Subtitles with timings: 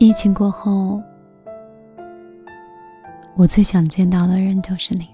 [0.00, 1.02] 疫情过后，
[3.34, 5.08] 我最想见到的人就是你。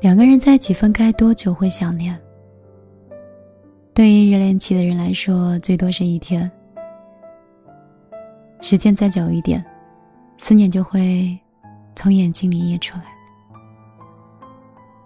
[0.00, 2.18] 两个人在一起分开多久会想念？
[3.92, 6.50] 对于热恋期的人来说，最多是一天。
[8.62, 9.62] 时间再久一点，
[10.38, 11.38] 思念就会
[11.94, 13.04] 从眼睛里溢出来。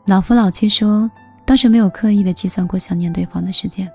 [0.07, 1.11] 老夫老妻说，
[1.45, 3.91] 当时没有刻意的计算过想念对方的时间，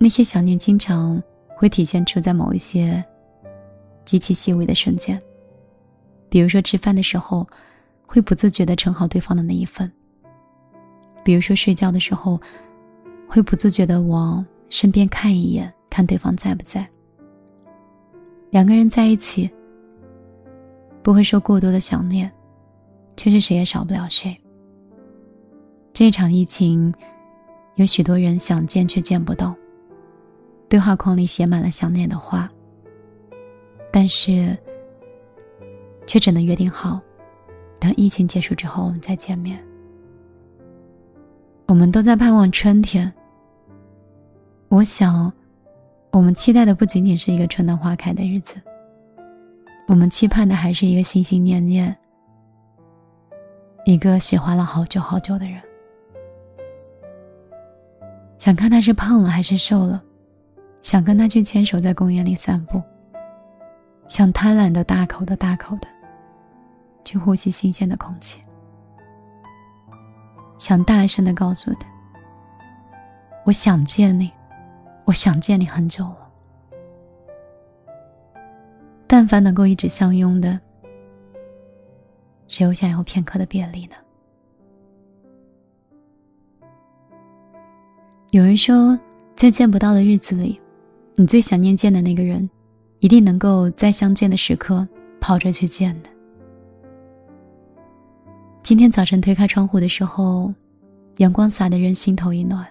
[0.00, 3.04] 那些想念经常会体现出在某一些
[4.04, 5.20] 极其细微的瞬间，
[6.28, 7.46] 比如说吃饭的时候。
[8.12, 9.88] 会不自觉的盛好对方的那一份。
[11.22, 12.40] 比如说睡觉的时候，
[13.28, 16.84] 会不自觉的往身边看一眼，看对方在不在。
[18.50, 19.48] 两个人在一起，
[21.04, 22.28] 不会说过多的想念，
[23.16, 24.36] 却是谁也少不了谁。
[25.92, 26.92] 这场疫情，
[27.76, 29.54] 有许多人想见却见不到，
[30.70, 32.48] 对话框里写满了想念的话，
[33.92, 34.56] 但是，
[36.06, 37.00] 却只能约定好。
[37.80, 39.60] 等疫情结束之后，我们再见面。
[41.66, 43.12] 我们都在盼望春天。
[44.68, 45.32] 我想，
[46.12, 48.54] 我们期待的不仅仅是一个春暖花开的日子，
[49.88, 51.96] 我们期盼的还是一个心心念念、
[53.84, 55.60] 一个喜欢了好久好久的人。
[58.38, 60.00] 想看他是胖了还是瘦了，
[60.80, 62.82] 想跟他去牵手在公园里散步，
[64.08, 65.88] 想贪婪的大口的大口的。
[67.02, 68.42] 去呼吸新鲜的空气，
[70.58, 71.88] 想大声的告诉他
[73.46, 74.30] ：“我想见你，
[75.06, 76.30] 我想见你很久了。”
[79.08, 80.60] 但凡能够一直相拥的，
[82.48, 83.96] 谁又想要片刻的别离呢？
[88.30, 88.96] 有人说，
[89.34, 90.59] 在见不到的日子里，
[91.20, 92.48] 你最想念见的那个人，
[93.00, 94.88] 一定能够在相见的时刻
[95.20, 96.08] 跑着去见的。
[98.62, 100.50] 今天早晨推开窗户的时候，
[101.18, 102.66] 阳光洒的人心头一暖。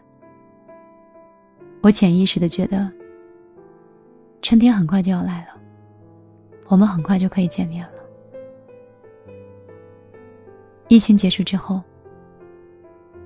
[1.82, 2.92] 我潜意识的觉得，
[4.42, 5.50] 春天很快就要来了，
[6.70, 7.94] 我们很快就可以见面了。
[10.88, 11.84] 疫情结束之后，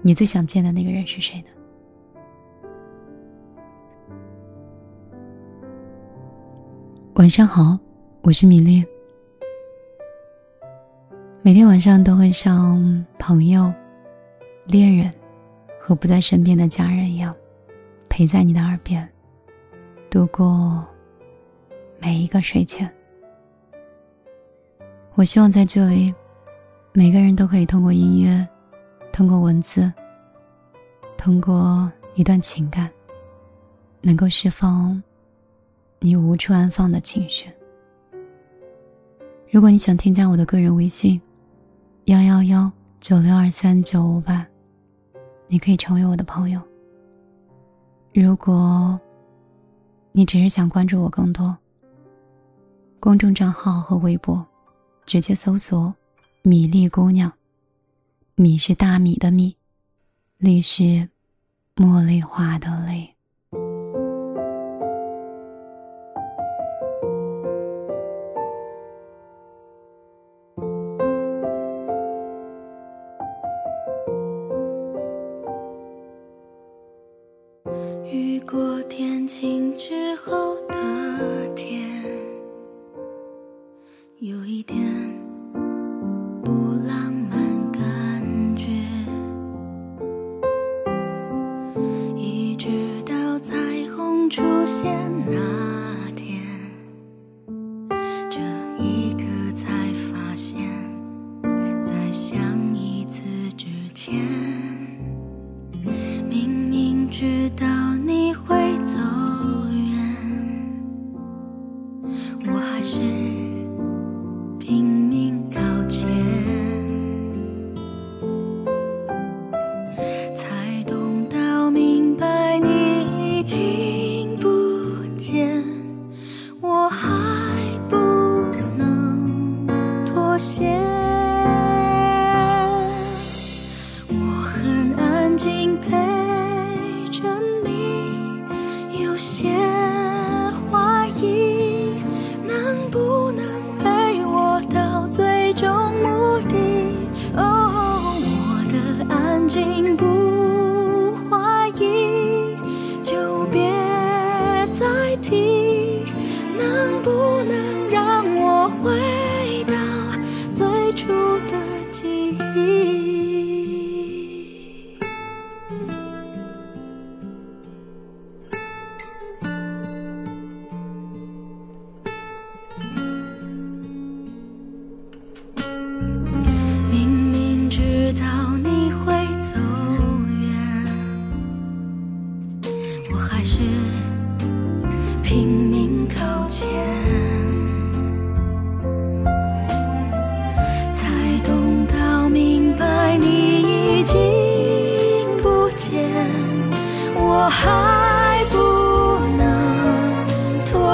[0.01, 1.47] 你最想见的那个人是谁呢？
[7.23, 7.79] 晚上好，
[8.21, 8.83] 我是米粒。
[11.41, 13.73] 每天晚上都会像朋友、
[14.65, 15.09] 恋人
[15.79, 17.33] 和不在身边的家人一样，
[18.09, 19.09] 陪在你的耳边，
[20.09, 20.85] 度过
[21.97, 22.93] 每一个睡前。
[25.13, 26.13] 我希望在这里，
[26.91, 28.45] 每个人都可以通过音乐，
[29.13, 29.89] 通过文字，
[31.15, 32.91] 通过一段情感，
[34.01, 35.01] 能够释放
[36.05, 37.49] 你无处安放的情绪。
[39.49, 41.19] 如果你想添加我的个人微信。
[42.07, 42.69] 幺幺幺
[42.99, 44.45] 九六二三九五八，
[45.47, 46.61] 你可以成为我的朋友。
[48.13, 48.99] 如果
[50.11, 51.57] 你只是想关注我更多，
[52.99, 54.45] 公众账号和微博，
[55.05, 55.95] 直接搜索
[56.43, 57.31] “米粒姑娘”。
[58.35, 59.55] 米是大米的米，
[60.37, 61.07] 粒是
[61.77, 63.12] 茉莉花的粒。
[84.23, 84.79] 有一点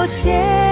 [0.00, 0.69] 妥协。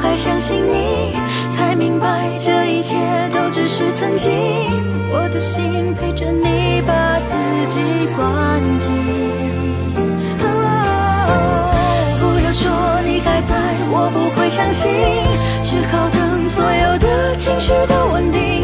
[0.00, 1.12] 还相信你，
[1.50, 2.06] 才明白
[2.38, 2.96] 这一切
[3.32, 4.32] 都只是曾经。
[5.10, 7.34] 我的心陪着你，把自
[7.68, 7.80] 己
[8.16, 8.92] 关紧。
[12.20, 12.70] 不要说
[13.04, 13.54] 你还在，
[13.90, 14.90] 我不会相信。
[15.62, 18.57] 只好等所有的情绪都稳定。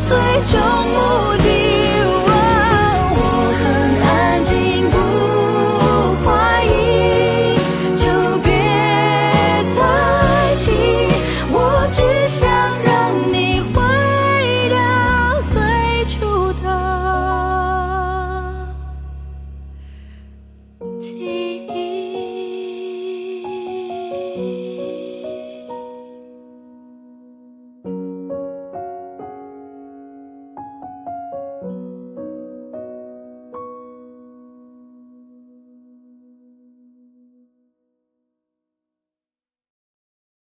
[0.00, 0.67] 最终